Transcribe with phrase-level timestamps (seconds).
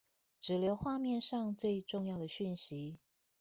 [0.41, 2.97] 只留畫面上最重要的訊息